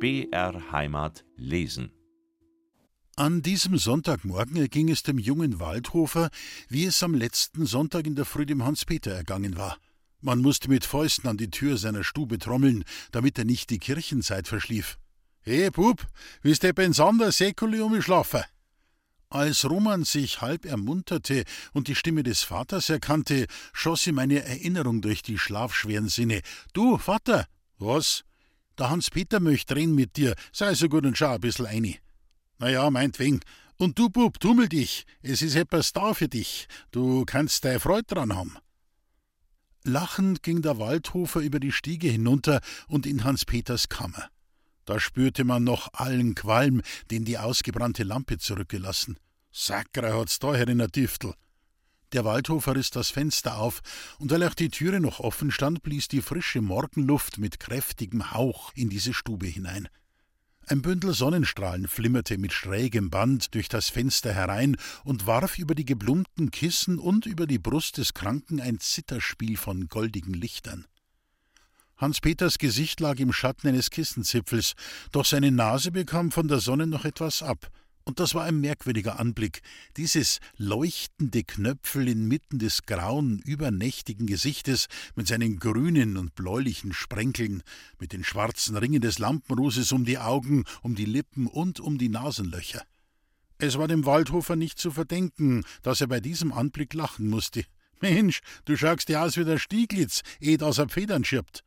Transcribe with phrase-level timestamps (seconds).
[0.00, 1.92] BR Heimat lesen.
[3.16, 6.30] An diesem Sonntagmorgen erging es dem jungen Waldhofer,
[6.70, 9.76] wie es am letzten Sonntag in der Früh dem Hans-Peter ergangen war.
[10.22, 14.48] Man musste mit Fäusten an die Tür seiner Stube trommeln, damit er nicht die Kirchenzeit
[14.48, 14.96] verschlief.
[15.42, 16.06] He, Bub,
[16.40, 18.44] wie's de Bensander Säkuli umgeschlafen?
[19.28, 25.02] Als Roman sich halb ermunterte und die Stimme des Vaters erkannte, schoss ihm eine Erinnerung
[25.02, 26.40] durch die schlafschweren Sinne.
[26.72, 27.46] Du, Vater!
[27.78, 28.24] Was?
[28.80, 31.96] Der Hans-Peter möcht reden mit dir, sei so gut und schau ein bissl eine.
[32.58, 33.40] Na ja, meinetwegen.
[33.76, 36.66] Und du, Bub, tummel dich, es ist etwas da für dich.
[36.90, 38.56] Du kannst deine Freude dran haben.
[39.84, 44.30] Lachend ging der Waldhofer über die Stiege hinunter und in Hans Peters Kammer.
[44.86, 49.18] Da spürte man noch allen Qualm, den die ausgebrannte Lampe zurückgelassen.
[49.52, 51.34] Sakra hat's da herin der Düftel.
[52.12, 53.82] Der Waldhofer riss das Fenster auf,
[54.18, 58.72] und weil auch die Türe noch offen stand, blies die frische Morgenluft mit kräftigem Hauch
[58.74, 59.88] in diese Stube hinein.
[60.66, 65.84] Ein Bündel Sonnenstrahlen flimmerte mit schrägem Band durch das Fenster herein und warf über die
[65.84, 70.86] geblumpten Kissen und über die Brust des Kranken ein Zitterspiel von goldigen Lichtern.
[71.96, 74.74] Hans Peters Gesicht lag im Schatten eines Kissenzipfels,
[75.12, 77.68] doch seine Nase bekam von der Sonne noch etwas ab,
[78.10, 79.62] und das war ein merkwürdiger Anblick,
[79.96, 87.62] dieses leuchtende Knöpfel inmitten des grauen, übernächtigen Gesichtes mit seinen grünen und bläulichen Sprenkeln,
[88.00, 92.08] mit den schwarzen Ringen des Lampenrußes um die Augen, um die Lippen und um die
[92.08, 92.82] Nasenlöcher.
[93.58, 97.62] Es war dem Waldhofer nicht zu verdenken, dass er bei diesem Anblick lachen musste.
[98.00, 101.62] Mensch, du schaust ja aus wie der Stieglitz, eh das er Federn schirbt.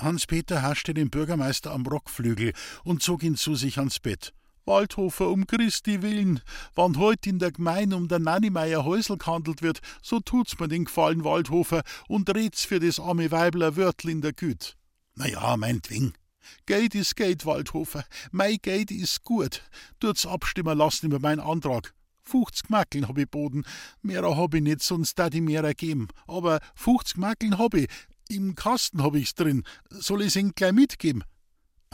[0.00, 4.34] Hans-Peter haschte den Bürgermeister am Rockflügel und zog ihn zu sich ans Bett.
[4.66, 6.40] Waldhofer, um Christi willen,
[6.74, 10.86] wann heut in der Gemeinde um der Nannimeier Häusl gehandelt wird, so tut's mir den
[10.86, 14.76] Gefallen, Waldhofer, und red's für das arme Weibler Wörtl in der Güt.
[15.14, 16.14] Na ja, meinetwegen.
[16.66, 18.04] Geld ist Geld, Waldhofer.
[18.30, 19.62] Mei Geld ist gut.
[20.00, 21.94] Tut's abstimmen lassen über meinen Antrag.
[22.24, 23.64] 50 Mackeln hab ich boden.
[24.02, 26.08] Mehrer hab ich nicht, sonst da die mehrer geben.
[26.26, 27.88] Aber 50 Mackeln hab ich.
[28.28, 29.64] Im Kasten hab ich's drin.
[29.90, 31.24] Soll ich's Ihnen gleich mitgeben?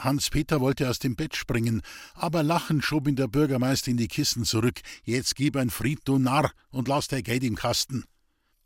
[0.03, 1.81] Hans-Peter wollte aus dem Bett springen,
[2.13, 4.81] aber lachend schob ihn der Bürgermeister in die Kissen zurück.
[5.03, 8.05] Jetzt gib ein Fried, du Narr, und lass dein Geld im Kasten.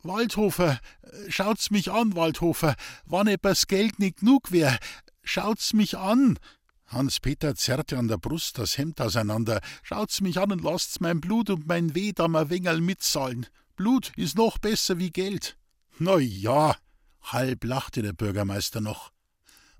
[0.02, 0.80] Waldhofer,
[1.28, 4.78] schaut's mich an, Waldhofer, wann etwas Geld nicht genug wär,
[5.24, 6.38] schaut's mich an.
[6.86, 9.60] Hans-Peter zerrte an der Brust das Hemd auseinander.
[9.82, 13.46] Schaut's mich an und lasst's mein Blut und mein Weh da mal Wengerl mitzahlen.
[13.74, 15.56] Blut ist noch besser wie Geld.
[15.98, 16.76] Na ja,
[17.22, 19.10] halb lachte der Bürgermeister noch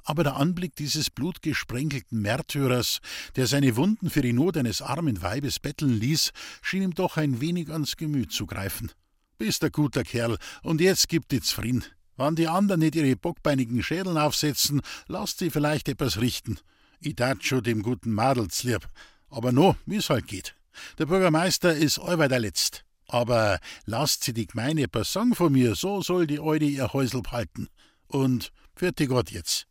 [0.07, 3.01] aber der Anblick dieses blutgesprenkelten Märtyrers,
[3.35, 6.31] der seine Wunden für die Not eines armen Weibes betteln ließ,
[6.63, 8.93] schien ihm doch ein wenig ans Gemüt zu greifen.
[9.37, 11.85] Bist ein guter Kerl, und jetzt gib die zufrieden.
[12.17, 16.59] Wann die anderen nicht ihre bockbeinigen Schädeln aufsetzen, lasst sie vielleicht etwas richten.
[17.01, 18.89] Ich tat schon dem guten Madels lieb.
[19.29, 20.55] Aber no, wie's halt geht.
[20.99, 22.85] Der Bürgermeister ist allweil der Letzt.
[23.09, 27.69] Aber lasst sie die Gemeinde sagen von mir, so soll die Eude ihr Häusl halten.
[28.07, 29.67] Und vierte Gott jetzt.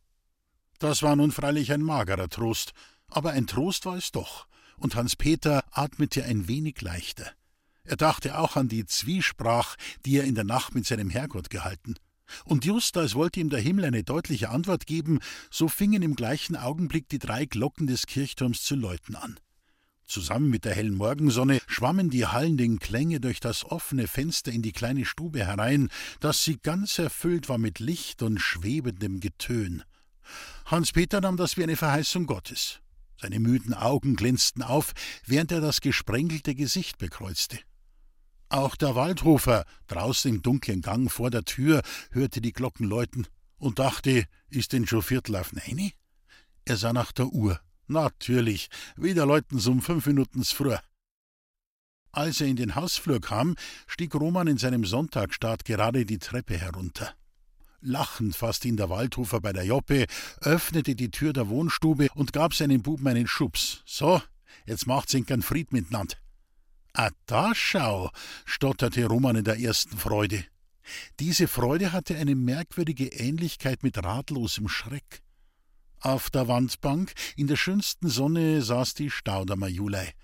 [0.78, 2.72] Das war nun freilich ein magerer Trost,
[3.08, 7.30] aber ein Trost war es doch, und Hans Peter atmete ein wenig leichter.
[7.84, 11.94] Er dachte auch an die Zwiesprach, die er in der Nacht mit seinem Herrgott gehalten.
[12.44, 15.20] Und just als wollte ihm der Himmel eine deutliche Antwort geben,
[15.50, 19.38] so fingen im gleichen Augenblick die drei Glocken des Kirchturms zu läuten an.
[20.06, 24.72] Zusammen mit der hellen Morgensonne schwammen die hallenden Klänge durch das offene Fenster in die
[24.72, 25.88] kleine Stube herein,
[26.20, 29.82] dass sie ganz erfüllt war mit Licht und schwebendem Getön.
[30.66, 32.80] Hans-Peter nahm das wie eine Verheißung Gottes.
[33.20, 34.92] Seine müden Augen glänzten auf,
[35.24, 37.58] während er das gesprengelte Gesicht bekreuzte.
[38.48, 43.26] Auch der Waldhofer, draußen im dunklen Gang vor der Tür, hörte die Glocken läuten
[43.58, 45.92] und dachte, ist denn schon Viertel auf neune?
[46.64, 47.60] Er sah nach der Uhr.
[47.88, 50.80] Natürlich, wieder läuten's um fünf Minuten früher.
[52.12, 53.56] Als er in den Hausflur kam,
[53.86, 57.14] stieg Roman in seinem Sonntagsstaat gerade die Treppe herunter.
[57.80, 60.06] Lachend fasste ihn der Waldhofer bei der Joppe,
[60.40, 63.82] öffnete die Tür der Wohnstube und gab seinem Buben einen Schubs.
[63.84, 64.20] So,
[64.66, 66.16] jetzt macht's ihn kein Fried miteinander.
[66.94, 68.10] Ah, da schau,
[68.46, 70.44] stotterte Roman in der ersten Freude.
[71.20, 75.22] Diese Freude hatte eine merkwürdige Ähnlichkeit mit ratlosem Schreck.
[76.00, 80.14] Auf der Wandbank in der schönsten Sonne saß die Staudamer Julei.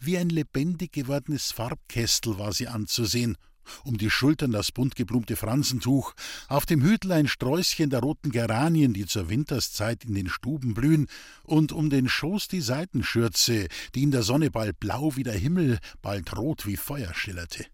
[0.00, 3.38] Wie ein lebendig gewordenes Farbkästel war sie anzusehen,
[3.84, 6.14] um die Schultern das bunt geblumte Fransentuch,
[6.48, 11.06] auf dem Hütel ein Sträußchen der roten Geranien, die zur Winterszeit in den Stuben blühen,
[11.44, 15.78] und um den Schoß die Seitenschürze, die in der Sonne bald blau wie der Himmel,
[16.00, 17.66] bald rot wie Feuer schillerte.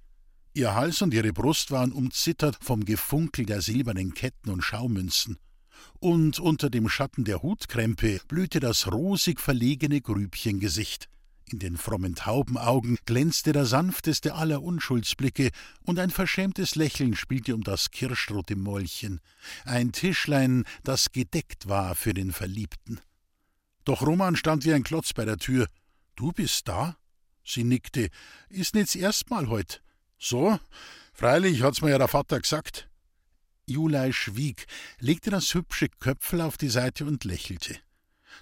[0.55, 5.39] Ihr Hals und ihre Brust waren umzittert vom Gefunkel der silbernen Ketten und Schaumünzen.
[6.01, 11.09] und unter dem Schatten der Hutkrempe blühte das rosig verlegene Grübchengesicht.
[11.51, 15.51] In den frommen Taubenaugen glänzte der sanfteste aller Unschuldsblicke,
[15.83, 19.21] und ein verschämtes Lächeln spielte um das kirschrote Mäulchen,
[19.65, 23.01] ein Tischlein, das gedeckt war für den Verliebten.
[23.85, 25.67] Doch Roman stand wie ein Klotz bei der Tür.
[26.17, 26.99] Du bist da?
[27.43, 28.11] Sie nickte.
[28.51, 29.83] Ist nichts erstmal heut.
[30.19, 30.61] So?
[31.15, 32.91] Freilich hat's mir ja der Vater gesagt.
[33.65, 34.67] Julei schwieg,
[34.99, 37.79] legte das hübsche Köpfel auf die Seite und lächelte.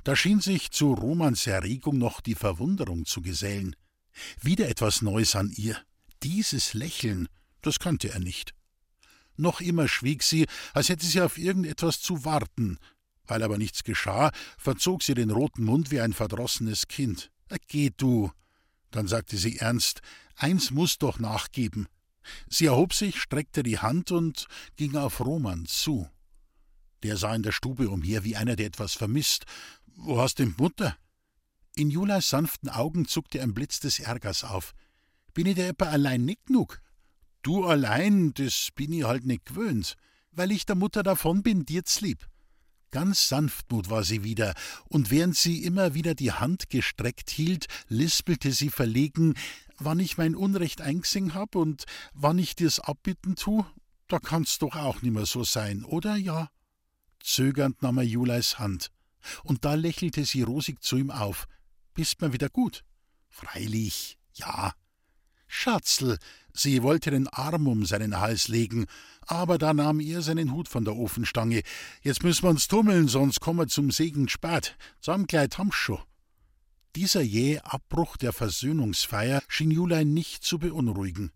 [0.05, 3.77] Da schien sich zu Romans Erregung noch die Verwunderung zu gesellen.
[4.41, 5.79] Wieder etwas Neues an ihr.
[6.23, 7.29] Dieses Lächeln,
[7.63, 8.55] das kannte er nicht.
[9.37, 12.79] Noch immer schwieg sie, als hätte sie auf irgendetwas zu warten.
[13.25, 17.31] Weil aber nichts geschah, verzog sie den roten Mund wie ein verdrossenes Kind.
[17.69, 18.31] Geh du.
[18.91, 20.01] Dann sagte sie ernst,
[20.37, 21.89] eins muss doch nachgeben.
[22.49, 24.47] Sie erhob sich, streckte die Hand und
[24.77, 26.09] ging auf Roman zu.
[27.03, 29.45] Der sah in der Stube umher wie einer, der etwas vermisst.
[29.97, 30.97] Wo hast denn Mutter?
[31.75, 34.75] In Julas sanften Augen zuckte ein Blitz des Ärgers auf.
[35.35, 36.81] Bin ich da etwa allein nicht genug?
[37.43, 39.97] Du allein, das bin ich halt nicht gewöhnt.
[40.33, 42.29] Weil ich der Mutter davon bin, dir's lieb.
[42.91, 44.55] Ganz sanftmut war sie wieder,
[44.89, 49.35] und während sie immer wieder die Hand gestreckt hielt, lispelte sie verlegen,
[49.79, 51.85] wann ich mein Unrecht eingesehen hab und
[52.15, 53.65] wann ich dir's abbitten tu,
[54.09, 56.51] da kann's doch auch nimmer so sein, oder ja?
[57.21, 58.91] Zögernd nahm er Juleis Hand,
[59.45, 61.47] und da lächelte sie rosig zu ihm auf.
[61.95, 62.85] Bist mir wieder gut?
[63.29, 64.73] Freilich, ja.
[65.49, 66.19] Schatzl,
[66.53, 68.87] sie wollte den Arm um seinen Hals legen,
[69.23, 71.63] aber da nahm er seinen Hut von der Ofenstange.
[72.03, 74.77] Jetzt müssen wir uns tummeln, sonst kommen wir zum Segen spät.
[75.01, 76.01] Zusammenkleid haben's schon.
[76.97, 81.31] Dieser jähe Abbruch der Versöhnungsfeier schien Julein nicht zu beunruhigen.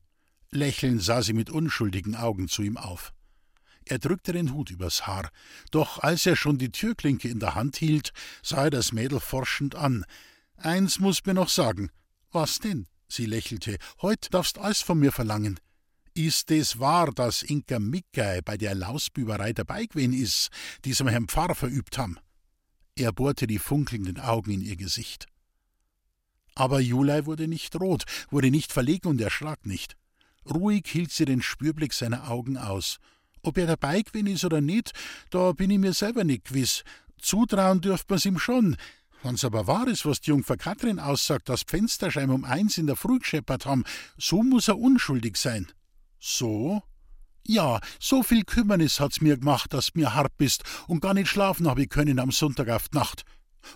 [0.51, 3.13] Lächelnd sah sie mit unschuldigen Augen zu ihm auf.
[3.85, 5.31] Er drückte den Hut übers Haar,
[5.71, 8.13] doch als er schon die Türklinke in der Hand hielt,
[8.43, 10.05] sah er das Mädel forschend an.
[10.57, 11.91] Eins muss mir noch sagen.
[12.31, 12.87] Was denn?
[13.09, 13.77] Sie lächelte.
[14.03, 15.59] Heut darfst alles von mir verlangen.
[16.15, 20.49] Ist es wahr, dass Inka Mickey bei der Lausbüberei dabei gewesen ist,
[20.85, 22.19] die sie Herrn Pfarrer verübt haben?
[22.97, 25.27] Er bohrte die funkelnden Augen in ihr Gesicht.
[26.55, 29.97] Aber Julei wurde nicht rot, wurde nicht verlegen und erschrak nicht.
[30.45, 32.99] Ruhig hielt sie den Spürblick seiner Augen aus.
[33.43, 34.93] Ob er dabei gewesen ist oder nicht,
[35.31, 36.85] da bin ich mir selber nicht gewiss.
[37.21, 38.77] Zutrauen dürft man's ihm schon.
[39.23, 42.97] Wenn's aber wahr ist, was die Jungfer Katrin aussagt, dass Fensterscheiben um eins in der
[42.97, 43.85] Früh gescheppert haben,
[44.17, 45.67] so muss er unschuldig sein.
[46.19, 46.83] So?
[47.47, 51.69] Ja, so viel Kümmernis hat's mir gemacht, dass mir hart bist und gar nicht schlafen
[51.69, 53.25] hab ich können am Sonntag auf Nacht.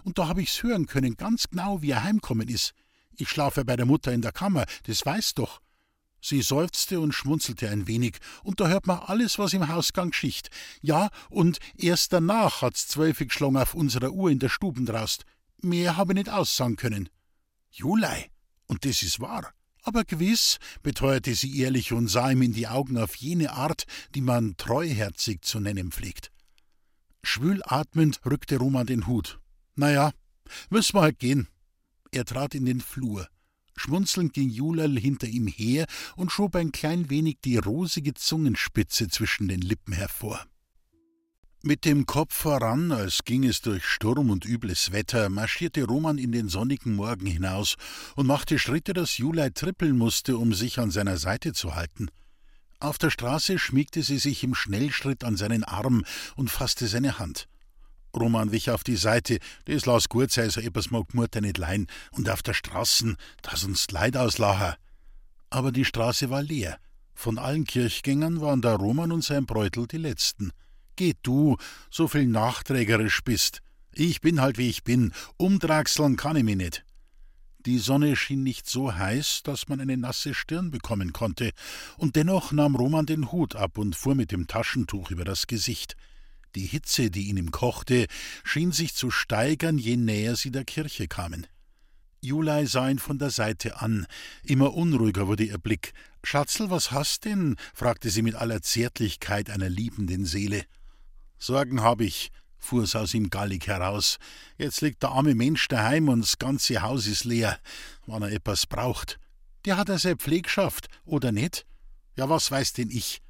[0.02, 2.72] Und da hab ich's hören können, ganz genau, wie er heimkommen ist.
[3.16, 5.60] Ich schlafe bei der Mutter in der Kammer, das weißt doch.
[6.26, 10.48] Sie seufzte und schmunzelte ein wenig, und da hört man alles, was im Hausgang schicht.
[10.80, 15.26] Ja, und erst danach hat's zwölfig geschlagen auf unserer Uhr in der Stuben draust.
[15.60, 17.10] Mehr habe ich nicht aussagen können.
[17.70, 18.30] Julei,
[18.68, 19.52] und das ist wahr.
[19.82, 23.84] Aber gewiss, beteuerte sie ehrlich und sah ihm in die Augen auf jene Art,
[24.14, 26.32] die man treuherzig zu nennen pflegt.
[27.22, 29.40] Schwül atmend rückte Roman den Hut.
[29.74, 30.12] Na ja,
[30.70, 31.48] müssen wir halt gehen.
[32.12, 33.28] Er trat in den Flur.
[33.76, 35.86] Schmunzelnd ging Julal hinter ihm her
[36.16, 40.46] und schob ein klein wenig die rosige Zungenspitze zwischen den Lippen hervor.
[41.66, 46.30] Mit dem Kopf voran, als ging es durch Sturm und übles Wetter, marschierte Roman in
[46.30, 47.76] den sonnigen Morgen hinaus
[48.16, 52.10] und machte Schritte, dass Julai trippeln musste, um sich an seiner Seite zu halten.
[52.80, 56.04] Auf der Straße schmiegte sie sich im Schnellschritt an seinen Arm
[56.36, 57.48] und fasste seine Hand.
[58.14, 61.86] Roman wich auf die Seite, das lass gut sein, so etwas mag Mutter nicht lein,
[62.12, 64.76] und auf der Straßen, das uns Leid auslacher.
[65.50, 66.78] Aber die Straße war leer.
[67.14, 70.50] Von allen Kirchgängern waren da Roman und sein Bräutel die letzten.
[70.96, 71.56] Geh du,
[71.90, 73.60] so viel nachträgerisch bist.
[73.92, 76.84] Ich bin halt wie ich bin, umdrachseln kann ich mich nicht.
[77.66, 81.50] Die Sonne schien nicht so heiß, dass man eine nasse Stirn bekommen konnte,
[81.96, 85.96] und dennoch nahm Roman den Hut ab und fuhr mit dem Taschentuch über das Gesicht.
[86.54, 88.06] Die Hitze, die in ihm kochte,
[88.44, 91.46] schien sich zu steigern, je näher sie der Kirche kamen.
[92.20, 94.06] Julei sah ihn von der Seite an.
[94.44, 95.92] Immer unruhiger wurde ihr Blick.
[96.22, 97.56] Schatzl, was hast denn?
[97.74, 100.64] fragte sie mit aller Zärtlichkeit einer liebenden Seele.
[101.38, 104.18] Sorgen hab ich, fuhr es aus ihm gallig heraus.
[104.56, 107.58] Jetzt liegt der arme Mensch daheim und das ganze Haus ist leer,
[108.06, 109.18] wann er etwas braucht.
[109.66, 111.66] Der hat er seine Pflegschaft, oder nicht?
[112.16, 113.20] Ja, was weiß denn ich?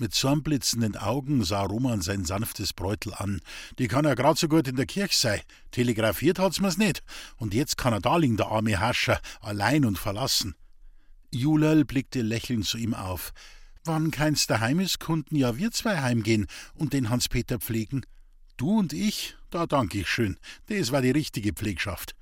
[0.00, 3.42] Mit zornblitzenden Augen sah Roman sein sanftes Bräutel an.
[3.78, 5.40] Die kann ja grad so gut in der Kirche sein.
[5.72, 7.02] Telegrafiert hat's mir's nicht.
[7.36, 10.54] Und jetzt kann er da liegen, der arme Herrscher, allein und verlassen.
[11.30, 13.34] Julal blickte lächelnd zu ihm auf.
[13.84, 18.06] Wann keins daheim ist, konnten ja wir zwei heimgehen und den Hans-Peter pflegen.
[18.56, 20.38] Du und ich, da dank ich schön,
[20.68, 22.14] das war die richtige Pflegschaft.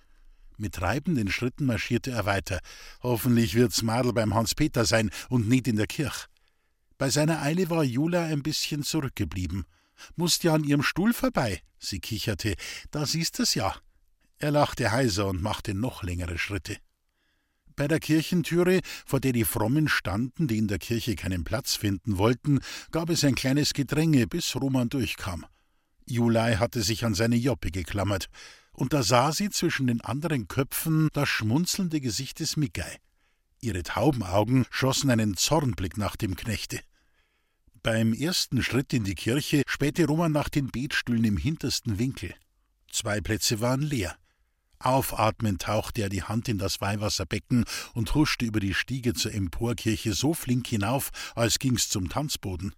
[0.57, 2.59] Mit treibenden Schritten marschierte er weiter.
[3.05, 6.27] Hoffentlich wird's Madel beim Hans-Peter sein und nicht in der Kirch.
[6.99, 9.65] Bei seiner Eile war Jula ein bisschen zurückgeblieben.
[10.17, 12.55] Musst ja an ihrem Stuhl vorbei, sie kicherte.
[12.91, 13.75] Da siehst es ja.
[14.39, 16.77] Er lachte heiser und machte noch längere Schritte.
[17.77, 22.19] Bei der Kirchentüre, vor der die Frommen standen, die in der Kirche keinen Platz finden
[22.19, 22.59] wollten,
[22.91, 25.47] gab es ein kleines Gedränge, bis Roman durchkam.
[26.05, 28.27] Julai hatte sich an seine Joppe geklammert,
[28.73, 32.99] und da sah sie zwischen den anderen Köpfen das schmunzelnde Gesicht des Mickey.
[33.61, 36.81] Ihre tauben Augen schossen einen Zornblick nach dem Knechte.
[37.83, 42.35] Beim ersten Schritt in die Kirche spähte Roman nach den Betstühlen im hintersten Winkel.
[42.91, 44.17] Zwei Plätze waren leer.
[44.81, 50.13] Aufatmend tauchte er die Hand in das Weihwasserbecken und huschte über die Stiege zur Emporkirche
[50.13, 52.75] so flink hinauf, als ging's zum Tanzboden.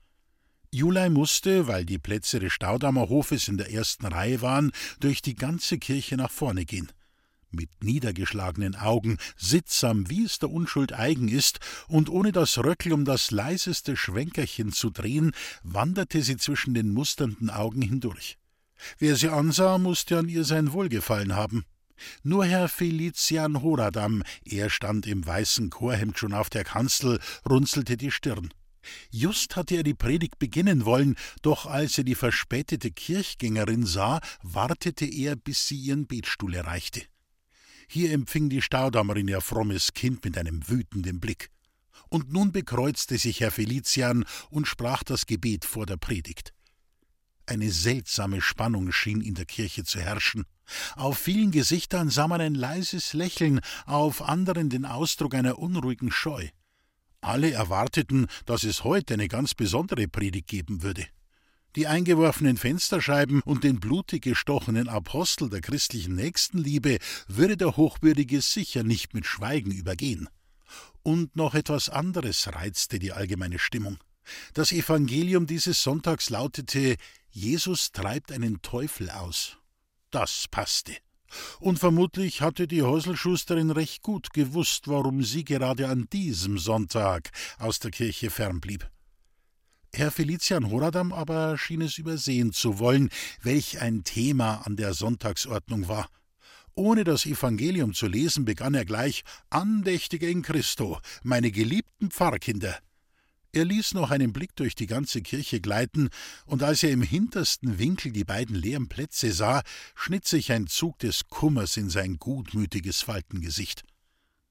[0.71, 5.35] Julai musste, weil die Plätze des Staudammer Hofes in der ersten Reihe waren, durch die
[5.35, 6.91] ganze Kirche nach vorne gehen.
[7.53, 13.05] Mit niedergeschlagenen Augen, sittsam, wie es der Unschuld eigen ist, und ohne das Röckel um
[13.05, 15.33] das leiseste Schwenkerchen zu drehen,
[15.65, 18.39] wanderte sie zwischen den musternden Augen hindurch.
[18.99, 21.65] Wer sie ansah, musste an ihr sein Wohlgefallen haben.
[22.23, 28.11] Nur Herr Felician Horadam, er stand im weißen Chorhemd schon auf der Kanzel, runzelte die
[28.11, 28.55] Stirn.
[29.11, 35.05] Just hatte er die Predigt beginnen wollen, doch als er die verspätete Kirchgängerin sah, wartete
[35.05, 37.03] er, bis sie ihren Betstuhl erreichte.
[37.93, 41.51] Hier empfing die Staudammerin ihr frommes Kind mit einem wütenden Blick.
[42.09, 46.55] Und nun bekreuzte sich Herr Felician und sprach das Gebet vor der Predigt.
[47.47, 50.45] Eine seltsame Spannung schien in der Kirche zu herrschen.
[50.95, 56.47] Auf vielen Gesichtern sah man ein leises Lächeln, auf anderen den Ausdruck einer unruhigen Scheu.
[57.21, 61.09] Alle erwarteten, dass es heute eine ganz besondere Predigt geben würde.
[61.77, 66.99] Die eingeworfenen Fensterscheiben und den blutig gestochenen Apostel der christlichen Nächstenliebe
[67.29, 70.29] würde der Hochwürdige sicher nicht mit Schweigen übergehen.
[71.03, 73.99] Und noch etwas anderes reizte die allgemeine Stimmung.
[74.53, 76.97] Das Evangelium dieses Sonntags lautete
[77.31, 79.57] Jesus treibt einen Teufel aus.
[80.11, 80.97] Das passte.
[81.61, 87.79] Und vermutlich hatte die Häuselschusterin recht gut gewusst, warum sie gerade an diesem Sonntag aus
[87.79, 88.91] der Kirche fernblieb.
[89.93, 93.11] Herr Felician Horadam aber schien es übersehen zu wollen,
[93.43, 96.09] welch ein Thema an der Sonntagsordnung war.
[96.75, 102.79] Ohne das Evangelium zu lesen, begann er gleich Andächtige in Christo, meine geliebten Pfarrkinder.
[103.53, 106.09] Er ließ noch einen Blick durch die ganze Kirche gleiten,
[106.47, 109.63] und als er im hintersten Winkel die beiden leeren Plätze sah,
[109.97, 113.83] schnitt sich ein Zug des Kummers in sein gutmütiges Faltengesicht.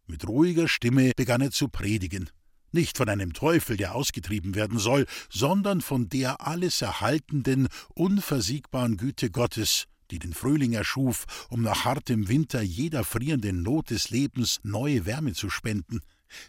[0.05, 2.29] Mit ruhiger Stimme begann er zu predigen.
[2.71, 9.31] Nicht von einem Teufel, der ausgetrieben werden soll, sondern von der alles erhaltenden, unversiegbaren Güte
[9.31, 15.05] Gottes, die den Frühling erschuf, um nach hartem Winter jeder frierenden Not des Lebens neue
[15.05, 16.01] Wärme zu spenden.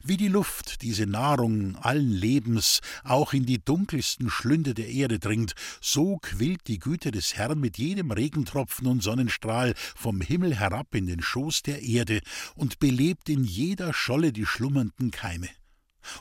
[0.03, 5.55] Wie die Luft, diese Nahrung allen Lebens, auch in die dunkelsten Schlünde der Erde dringt,
[5.81, 11.07] so quillt die Güte des Herrn mit jedem Regentropfen und Sonnenstrahl vom Himmel herab in
[11.07, 12.21] den Schoß der Erde
[12.57, 15.49] und belebt in jeder Scholle die schlummernden Keime.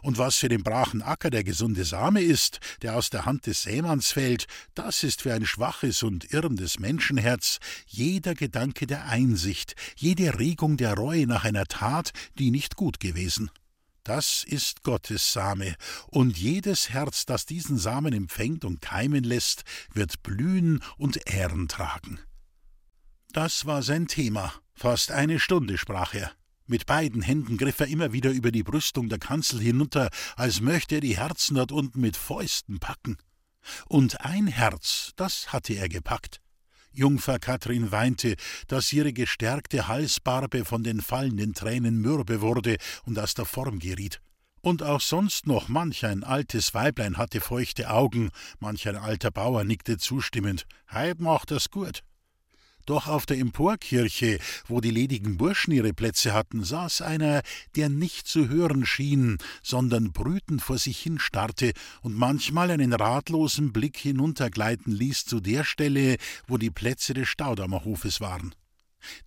[0.01, 3.63] Und was für den brachen Acker der gesunde Same ist, der aus der Hand des
[3.63, 10.39] Sämanns fällt, das ist für ein schwaches und irrendes Menschenherz jeder Gedanke der Einsicht, jede
[10.39, 13.51] Regung der Reue nach einer Tat, die nicht gut gewesen.
[14.03, 15.75] Das ist Gottes Same,
[16.07, 22.19] und jedes Herz, das diesen Samen empfängt und keimen lässt, wird blühen und Ehren tragen.
[23.31, 24.53] Das war sein Thema.
[24.74, 26.31] Fast eine Stunde sprach er.
[26.69, 30.95] Mit beiden Händen griff er immer wieder über die Brüstung der Kanzel hinunter, als möchte
[30.95, 33.17] er die Herzen dort unten mit Fäusten packen.
[33.88, 36.41] Und ein Herz, das hatte er gepackt.
[36.91, 38.35] Jungfer Kathrin weinte,
[38.67, 44.21] dass ihre gestärkte Halsbarbe von den fallenden Tränen mürbe wurde und aus der Form geriet.
[44.61, 49.63] Und auch sonst noch manch ein altes Weiblein hatte feuchte Augen, manch ein alter Bauer
[49.63, 50.67] nickte zustimmend.
[50.91, 52.03] Heid macht das gut.
[52.89, 57.43] Doch auf der Emporkirche, wo die ledigen Burschen ihre Plätze hatten, saß einer,
[57.75, 63.96] der nicht zu hören schien, sondern brütend vor sich hinstarrte und manchmal einen ratlosen Blick
[63.96, 66.17] hinuntergleiten ließ zu der Stelle,
[66.48, 68.55] wo die Plätze des Staudammerhofes waren.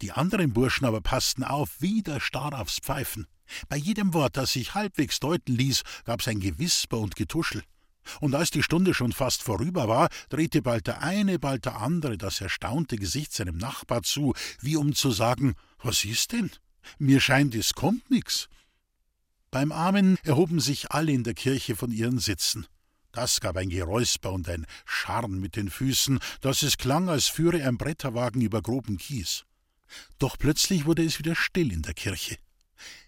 [0.00, 3.28] Die anderen Burschen aber passten auf, wieder starr aufs Pfeifen.
[3.68, 7.62] Bei jedem Wort, das sich halbwegs deuten ließ, gab's ein Gewisper und Getuschel.
[8.20, 12.18] Und als die Stunde schon fast vorüber war, drehte bald der eine, bald der andere
[12.18, 16.50] das erstaunte Gesicht seinem Nachbar zu, wie um zu sagen: Was ist denn?
[16.98, 18.48] Mir scheint, es kommt nix.
[19.50, 22.66] Beim Amen erhoben sich alle in der Kirche von ihren Sitzen.
[23.12, 27.62] Das gab ein Geräusper und ein Scharren mit den Füßen, dass es klang, als führe
[27.62, 29.44] ein Bretterwagen über groben Kies.
[30.18, 32.38] Doch plötzlich wurde es wieder still in der Kirche.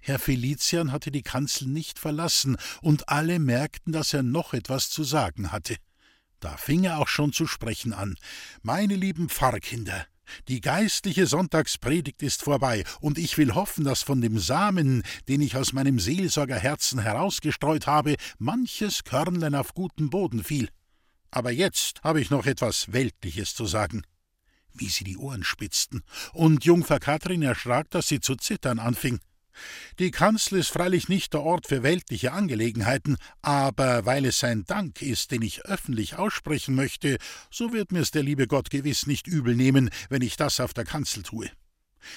[0.01, 5.05] Herr Felician hatte die Kanzel nicht verlassen, und alle merkten, dass er noch etwas zu
[5.05, 5.77] sagen hatte.
[6.41, 8.17] Da fing er auch schon zu sprechen an.
[8.63, 10.07] Meine lieben Pfarrkinder,
[10.49, 15.57] die geistliche Sonntagspredigt ist vorbei, und ich will hoffen, dass von dem Samen, den ich
[15.57, 20.69] aus meinem Seelsorgerherzen herausgestreut habe, manches Körnlein auf guten Boden fiel.
[21.31, 24.03] Aber jetzt habe ich noch etwas Weltliches zu sagen.
[24.73, 26.03] Wie sie die Ohren spitzten,
[26.33, 29.21] und Jungfer Katrin erschrak, dass sie zu zittern anfing.
[29.99, 35.03] Die Kanzel ist freilich nicht der Ort für weltliche Angelegenheiten, aber weil es ein Dank
[35.03, 37.19] ist, den ich öffentlich aussprechen möchte,
[37.51, 40.85] so wird mir's der liebe Gott gewiss nicht übel nehmen, wenn ich das auf der
[40.85, 41.51] Kanzel tue.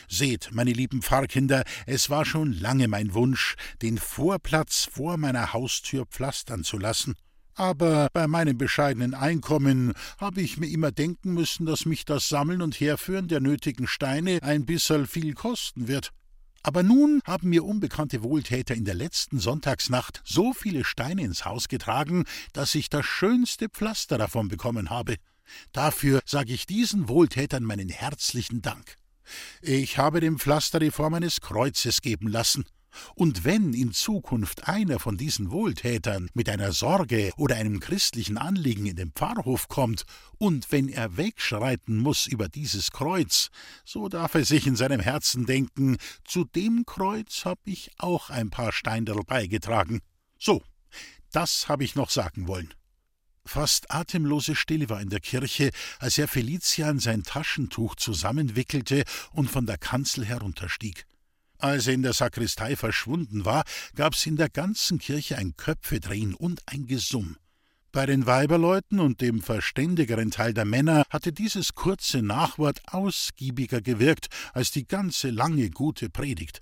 [0.10, 6.06] Seht, meine lieben Pfarrkinder, es war schon lange mein Wunsch, den Vorplatz vor meiner Haustür
[6.06, 7.15] pflastern zu lassen.
[7.56, 12.62] Aber bei meinem bescheidenen Einkommen habe ich mir immer denken müssen, dass mich das Sammeln
[12.62, 16.12] und Herführen der nötigen Steine ein bisserl viel kosten wird.
[16.67, 21.69] Aber nun haben mir unbekannte Wohltäter in der letzten Sonntagsnacht so viele Steine ins Haus
[21.69, 25.15] getragen, dass ich das schönste Pflaster davon bekommen habe.
[25.71, 28.95] Dafür sage ich diesen Wohltätern meinen herzlichen Dank.
[29.62, 32.65] Ich habe dem Pflaster die Form eines Kreuzes geben lassen.
[33.15, 38.86] Und wenn in Zukunft einer von diesen Wohltätern mit einer Sorge oder einem christlichen Anliegen
[38.86, 40.03] in den Pfarrhof kommt,
[40.38, 43.50] und wenn er wegschreiten muss über dieses Kreuz,
[43.86, 48.50] so darf er sich in seinem Herzen denken, zu dem Kreuz hab ich auch ein
[48.50, 50.01] paar Steinerl beigetragen.
[50.39, 50.63] So,
[51.32, 52.74] das hab ich noch sagen wollen.
[53.46, 59.65] Fast atemlose Stille war in der Kirche, als Herr Felician sein Taschentuch zusammenwickelte und von
[59.65, 61.06] der Kanzel herunterstieg.
[61.60, 63.64] Als er in der Sakristei verschwunden war,
[63.96, 67.38] gab's in der ganzen Kirche ein Köpfedrehen und ein Gesumm.
[67.92, 74.28] Bei den Weiberleuten und dem verständigeren Teil der Männer hatte dieses kurze Nachwort ausgiebiger gewirkt
[74.54, 76.62] als die ganze lange gute Predigt.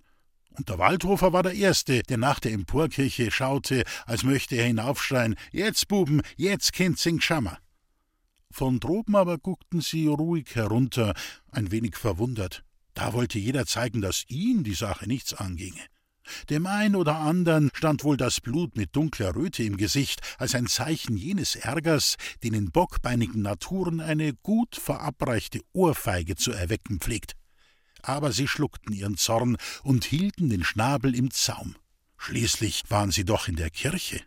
[0.51, 5.36] Und der Waldhofer war der Erste, der nach der Emporkirche schaute, als möchte er hinaufschreien:
[5.51, 7.58] Jetzt, Buben, jetzt kennt sing Schammer.
[8.51, 11.13] Von droben aber guckten sie ruhig herunter,
[11.51, 12.63] ein wenig verwundert.
[12.95, 15.86] Da wollte jeder zeigen, dass ihn die Sache nichts anginge.
[16.49, 20.65] Dem einen oder anderen stand wohl das Blut mit dunkler Röte im Gesicht, als ein
[20.65, 27.34] Zeichen jenes Ärgers, den in bockbeinigen Naturen eine gut verabreichte Ohrfeige zu erwecken pflegt.
[28.01, 31.75] Aber sie schluckten ihren Zorn und hielten den Schnabel im Zaum.
[32.17, 34.21] Schließlich waren sie doch in der Kirche.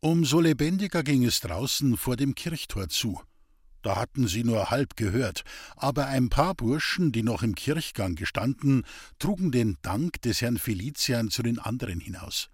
[0.00, 3.20] Umso lebendiger ging es draußen vor dem Kirchtor zu.
[3.82, 5.44] Da hatten sie nur halb gehört,
[5.76, 8.84] aber ein paar Burschen, die noch im Kirchgang gestanden,
[9.18, 12.50] trugen den Dank des Herrn Felician zu den anderen hinaus.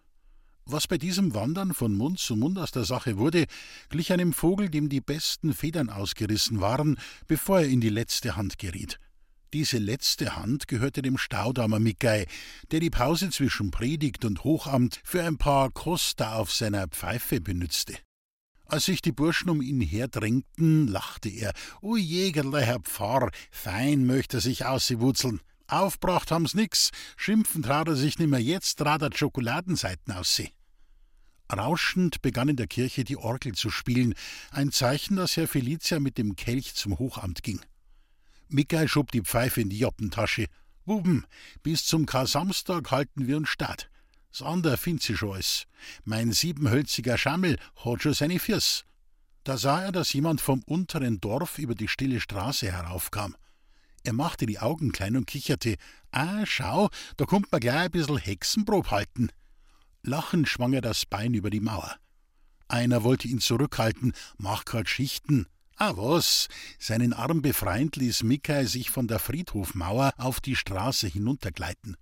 [0.66, 3.44] Was bei diesem Wandern von Mund zu Mund aus der Sache wurde,
[3.90, 8.58] glich einem Vogel, dem die besten Federn ausgerissen waren, bevor er in die letzte Hand
[8.58, 8.98] geriet.
[9.52, 12.26] Diese letzte Hand gehörte dem Staudamer Mickey,
[12.72, 17.94] der die Pause zwischen Predigt und Hochamt für ein paar Koster auf seiner Pfeife benützte.
[18.74, 21.52] Als sich die Burschen um ihn herdrängten, lachte er.
[21.80, 25.40] O Jägerle, Herr Pfarr, fein möchte sich aussewutzeln.
[25.68, 30.50] Aufbracht haben's nix, schimpfen trat er sich nimmer, jetzt trat er Schokoladenseiten ausseh.
[31.52, 34.16] Rauschend begann in der Kirche die Orgel zu spielen,
[34.50, 37.60] ein Zeichen, dass Herr Felicia mit dem Kelch zum Hochamt ging.
[38.48, 40.46] Michael schob die Pfeife in die Joppentasche.
[40.84, 41.26] Buben,
[41.62, 43.88] bis zum Kar-Samstag halten wir uns statt.
[44.36, 45.66] Das andere findet sie schon alles.
[46.02, 48.84] Mein siebenhölziger Schammel hat schon seine Fürs.
[49.44, 53.36] Da sah er, dass jemand vom unteren Dorf über die stille Straße heraufkam.
[54.02, 55.76] Er machte die Augen klein und kicherte.
[56.10, 59.28] Ah, schau, da kommt man gleich ein bissel Hexenprob halten.
[60.02, 61.94] Lachend schwang er das Bein über die Mauer.
[62.66, 65.46] Einer wollte ihn zurückhalten, mach grad Schichten.
[65.76, 66.48] Ah, was?
[66.80, 71.96] Seinen Arm befreiend ließ Mikai sich von der Friedhofmauer auf die Straße hinuntergleiten.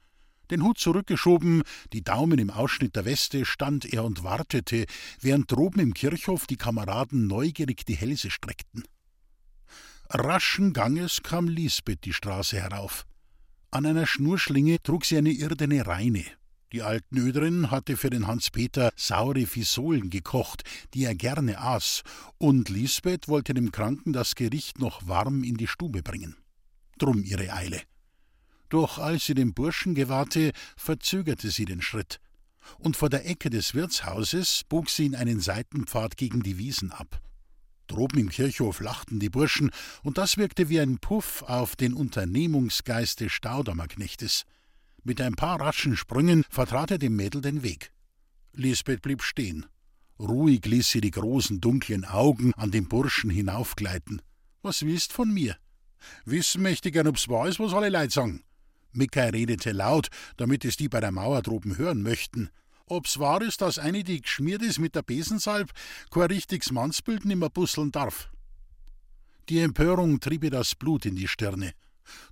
[0.53, 1.63] Den Hut zurückgeschoben,
[1.95, 4.85] die Daumen im Ausschnitt der Weste, stand er und wartete,
[5.19, 8.85] während droben im Kirchhof die Kameraden neugierig die Hälse streckten.
[10.11, 13.07] Raschen Ganges kam Lisbeth die Straße herauf.
[13.71, 16.27] An einer Schnurschlinge trug sie eine irdene Reine.
[16.73, 22.03] Die Altnöderin hatte für den Hans-Peter saure Fisolen gekocht, die er gerne aß,
[22.37, 26.37] und Lisbeth wollte dem Kranken das Gericht noch warm in die Stube bringen.
[26.99, 27.81] Drum ihre Eile.
[28.73, 32.21] Doch als sie den Burschen gewahrte, verzögerte sie den Schritt.
[32.79, 37.21] Und vor der Ecke des Wirtshauses bog sie in einen Seitenpfad gegen die Wiesen ab.
[37.87, 43.21] Droben im Kirchhof lachten die Burschen, und das wirkte wie ein Puff auf den Unternehmungsgeist
[43.21, 44.45] des Staudamerknechtes.
[45.05, 47.93] Mit ein paar raschen Sprüngen vertrat er dem Mädel den Weg.
[48.55, 49.67] Lisbeth blieb stehen.
[50.19, 54.23] Ruhig ließ sie die großen dunklen Augen an den Burschen hinaufgleiten.
[54.63, 55.59] Was willst von mir?
[56.25, 58.43] Wissen möchte gern, ob's wahr ist, was alle Leute sagen.
[58.93, 62.51] Mickey redete laut, damit es die bei der Mauer droben hören möchten.
[62.87, 65.71] Ob's wahr ist, dass eine, die geschmiert ist mit der Besensalb,
[66.11, 68.31] kein richtiges Mannsbild nimmer busseln darf.
[69.49, 71.73] Die Empörung trieb ihr das Blut in die Stirne.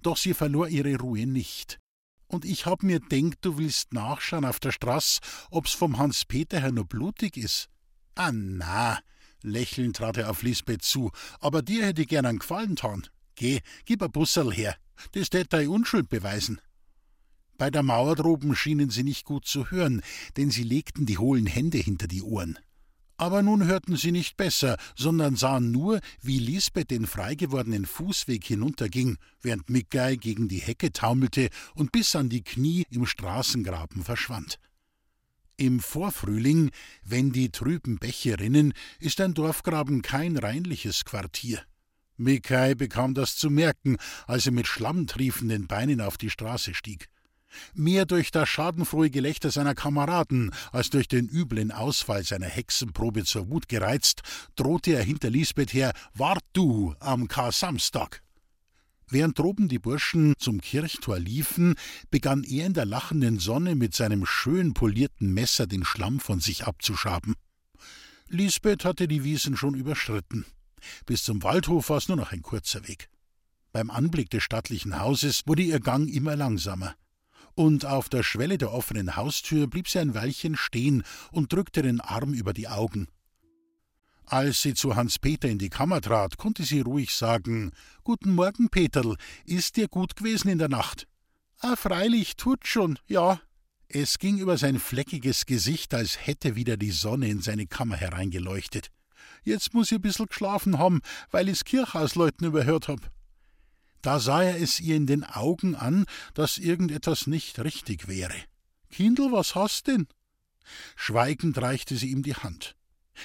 [0.02, 1.78] Doch sie verlor ihre Ruhe nicht.
[2.26, 5.20] Und ich hab mir denkt, du willst nachschauen auf der Straß,
[5.50, 7.68] ob's vom Hans-Peter her noch blutig is.
[8.14, 9.00] Ah, na,
[9.42, 13.06] lächelnd trat er auf Lisbeth zu, aber dir hätte ich gern einen Gefallen getan.
[13.34, 14.76] Geh, gib ein Busserl her,
[15.12, 16.60] das tät deine Unschuld beweisen.
[17.58, 20.00] Bei der Mauer droben schienen sie nicht gut zu hören,
[20.36, 22.58] denn sie legten die hohlen Hände hinter die Ohren.
[23.18, 29.18] Aber nun hörten sie nicht besser, sondern sahen nur, wie Lisbeth den freigewordenen Fußweg hinunterging,
[29.42, 34.58] während Mickey gegen die Hecke taumelte und bis an die Knie im Straßengraben verschwand.
[35.58, 36.70] Im Vorfrühling,
[37.04, 41.62] wenn die trüben Bäche rinnen, ist ein Dorfgraben kein reinliches Quartier.
[42.20, 47.08] Mickey bekam das zu merken, als er mit schlammtriefenden Beinen auf die Straße stieg.
[47.74, 53.50] Mehr durch das schadenfrohe Gelächter seiner Kameraden als durch den üblen Ausfall seiner Hexenprobe zur
[53.50, 54.22] Wut gereizt,
[54.54, 58.22] drohte er hinter Lisbeth her: Wart du am Kar-Samstag!
[59.08, 61.74] Während droben die Burschen zum Kirchtor liefen,
[62.10, 66.64] begann er in der lachenden Sonne mit seinem schön polierten Messer den Schlamm von sich
[66.64, 67.34] abzuschaben.
[68.28, 70.46] Lisbeth hatte die Wiesen schon überschritten.
[71.06, 73.08] Bis zum Waldhof war es nur noch ein kurzer Weg.
[73.72, 76.94] Beim Anblick des stattlichen Hauses wurde ihr Gang immer langsamer
[77.54, 82.00] und auf der Schwelle der offenen Haustür blieb sie ein Weilchen stehen und drückte den
[82.00, 83.08] Arm über die Augen.
[84.24, 87.72] Als sie zu Hans Peter in die Kammer trat, konnte sie ruhig sagen
[88.04, 91.06] Guten Morgen, Peterl, ist dir gut gewesen in der Nacht?
[91.58, 93.40] Ah, freilich, tut schon, ja.
[93.88, 98.90] Es ging über sein fleckiges Gesicht, als hätte wieder die Sonne in seine Kammer hereingeleuchtet.
[99.42, 101.00] Jetzt muss ich ein bissel geschlafen haben,
[101.30, 103.10] weil ich's Kirchhausleuten überhört hab.
[104.02, 108.34] Da sah er es ihr in den Augen an, dass irgendetwas nicht richtig wäre.
[108.90, 110.06] Kindl, was hast denn?
[110.96, 112.76] Schweigend reichte sie ihm die Hand.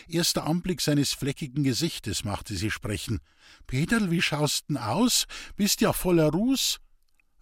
[0.08, 3.19] Erst der Anblick seines fleckigen Gesichtes machte sie sprechen.
[3.67, 5.25] Peterl, wie schaust denn aus?
[5.56, 6.80] Bist ja voller Ruß.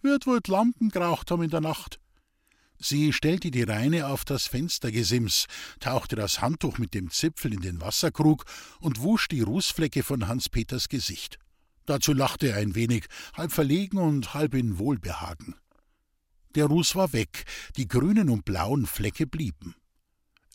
[0.01, 1.99] Wird wohl Lampen geraucht haben in der Nacht.
[2.79, 5.45] Sie stellte die Reine auf das Fenstergesims,
[5.79, 8.45] tauchte das Handtuch mit dem Zipfel in den Wasserkrug
[8.79, 11.39] und wusch die Rußflecke von Hans Peters Gesicht.
[11.85, 13.05] Dazu lachte er ein wenig,
[13.35, 15.55] halb verlegen und halb in Wohlbehagen.
[16.55, 17.45] Der Ruß war weg,
[17.77, 19.75] die grünen und blauen Flecke blieben.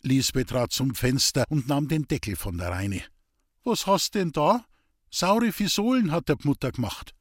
[0.01, 3.03] Lisbeth trat zum Fenster und nahm den Deckel von der Reine.
[3.63, 4.65] Was hast denn da?
[5.11, 7.13] Saure Fisolen hat der Mutter gemacht.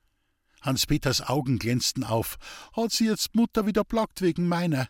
[0.63, 2.37] Hans-Peters Augen glänzten auf.
[2.73, 4.89] Hat sie jetzt Mutter wieder plagt wegen meiner?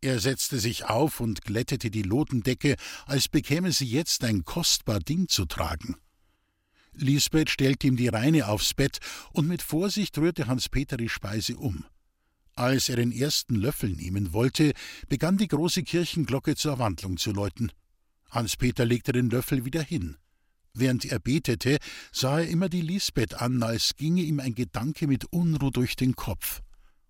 [0.00, 5.28] Er setzte sich auf und glättete die Lotendecke, als bekäme sie jetzt ein kostbar Ding
[5.28, 5.96] zu tragen.
[6.94, 8.98] Lisbeth stellte ihm die Reine aufs Bett,
[9.32, 11.84] und mit Vorsicht rührte Hans-Peter die Speise um.
[12.54, 14.72] Als er den ersten Löffel nehmen wollte,
[15.08, 17.72] begann die große Kirchenglocke zur Wandlung zu läuten.
[18.30, 20.16] Hans-Peter legte den Löffel wieder hin.
[20.74, 21.78] Während er betete,
[22.12, 26.16] sah er immer die Lisbeth an, als ginge ihm ein Gedanke mit Unruh durch den
[26.16, 26.62] Kopf.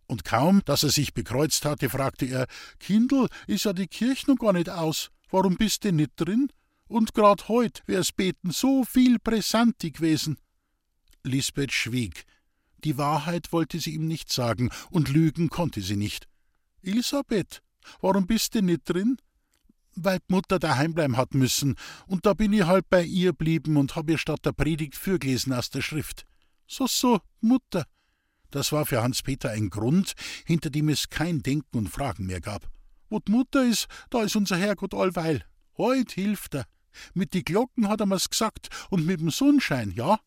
[0.06, 2.46] Und kaum, dass er sich bekreuzt hatte, fragte er:
[2.80, 5.10] Kindl, ist ja die Kirche noch gar nicht aus.
[5.30, 6.48] Warum bist du nicht drin?
[6.86, 10.36] Und grad heut wär's beten so viel Präsanti gewesen.
[11.24, 12.24] Lisbeth schwieg.
[12.84, 16.28] Die Wahrheit wollte sie ihm nicht sagen, und lügen konnte sie nicht.
[16.82, 17.62] Elisabeth,
[18.00, 19.16] warum bist du nicht drin?
[19.94, 21.76] Weil Mutter daheim bleiben hat müssen,
[22.06, 25.52] und da bin ich halt bei ihr blieben und hab ihr statt der Predigt fürgelesen
[25.52, 26.26] aus der Schrift.
[26.66, 27.84] So, so, Mutter.
[28.50, 30.12] Das war für Hans-Peter ein Grund,
[30.46, 32.70] hinter dem es kein Denken und Fragen mehr gab.
[33.10, 35.44] Wo d Mutter is, da is unser Herrgott allweil.
[35.76, 36.66] Heut hilft er.
[37.14, 40.18] Mit die Glocken hat er mir's gesagt und mit dem Sonnenschein, ja.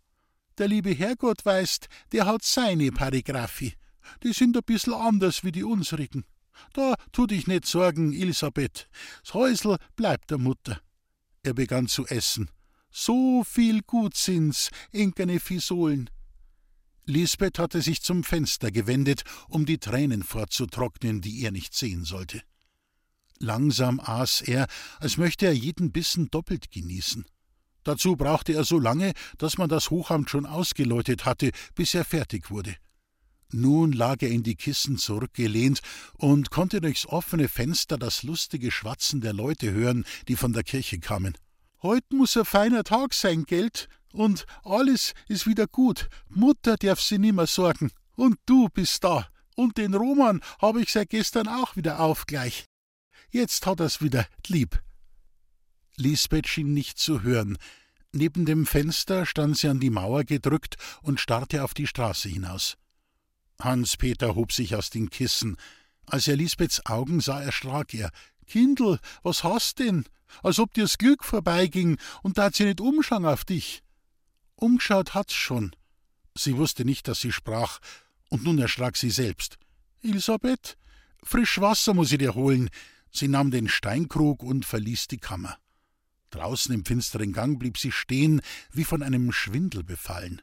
[0.58, 3.73] Der liebe Herrgott weißt, der hat seine Paragraphi.
[4.23, 6.25] Die sind ein bissel anders wie die unsrigen.
[6.74, 8.88] Da tu dich nicht sorgen, Elisabeth.
[9.24, 10.80] Das Häusl bleibt der Mutter.
[11.44, 12.50] Er begann zu essen.
[12.91, 16.10] So viel gut sind's, enkerne Fisolen.
[17.06, 22.41] Lisbeth hatte sich zum Fenster gewendet, um die Tränen fortzutrocknen, die er nicht sehen sollte.
[23.38, 24.68] Langsam aß er,
[25.00, 27.26] als möchte er jeden Bissen doppelt genießen.
[27.84, 32.50] Dazu brauchte er so lange, dass man das Hochamt schon ausgeläutet hatte, bis er fertig
[32.50, 32.76] wurde.
[33.51, 35.81] Nun lag er in die Kissen zurückgelehnt
[36.13, 40.99] und konnte durchs offene Fenster das lustige Schwatzen der Leute hören, die von der Kirche
[40.99, 41.38] kamen.
[41.84, 46.10] Heut muss ein feiner Tag sein, Geld, und alles ist wieder gut.
[46.29, 47.91] Mutter darf sie nimmer sorgen.
[48.15, 49.27] Und du bist da.
[49.55, 52.65] Und den Roman habe ich seit gestern auch wieder auf gleich.
[53.29, 54.81] Jetzt hat er's wieder lieb.
[55.97, 57.58] Lisbeth schien nicht zu hören.
[58.13, 62.77] Neben dem Fenster stand sie an die Mauer gedrückt und starrte auf die Straße hinaus.
[63.60, 65.58] Hans-Peter hob sich aus den Kissen.
[66.06, 68.12] Als er Lisbeths Augen sah, erschrak er.
[68.48, 70.06] Kindl, was hast denn?
[70.44, 73.84] Als ob dir's Glück vorbeiging und da hat sie nicht umschauen auf dich.
[74.56, 75.76] Umgeschaut hat's schon.
[76.38, 77.80] Sie wusste nicht, dass sie sprach,
[78.30, 79.58] und nun erschrak sie selbst.
[80.02, 80.78] Elisabeth,
[81.24, 82.70] frisch Wasser muss ich dir holen.
[83.12, 85.58] Sie nahm den Steinkrug und verließ die Kammer.
[86.32, 88.41] Draußen im finsteren Gang blieb sie stehen,
[88.72, 90.41] wie von einem Schwindel befallen.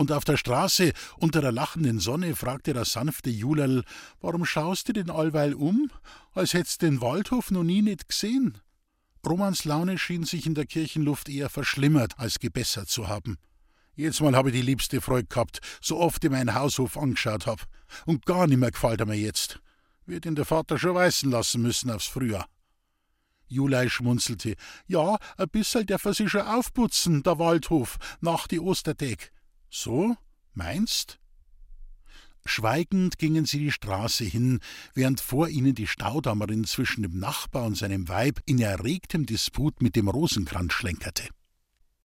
[0.00, 3.84] Und auf der Straße, unter der lachenden Sonne, fragte das sanfte Julerl,
[4.22, 5.90] warum schaust du denn allweil um,
[6.32, 8.56] als hättst den Waldhof noch nie nicht gesehen?
[9.26, 13.36] Romans Laune schien sich in der Kirchenluft eher verschlimmert als gebessert zu haben.
[13.94, 17.66] Jetzt mal habe ich die liebste Freude gehabt, so oft ich meinen Haushof angeschaut hab.
[18.06, 19.60] Und gar nimmer gefällt er mir jetzt.
[20.06, 22.46] Wird ihn der Vater schon weißen lassen müssen aufs Frühjahr.
[23.48, 24.54] Julei schmunzelte.
[24.86, 29.30] Ja, ein bissel darf er sich schon aufputzen, der Waldhof, nach die Ostertag.
[29.70, 30.16] So?
[30.52, 31.18] Meinst?
[32.44, 34.60] Schweigend gingen sie die Straße hin,
[34.94, 39.94] während vor ihnen die Staudammerin zwischen dem Nachbar und seinem Weib in erregtem Disput mit
[39.94, 41.28] dem Rosenkranz schlenkerte.